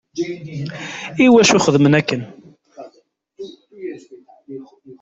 Iwacu 1.23 1.57
xeddmen 1.65 1.97
akken? 1.99 2.21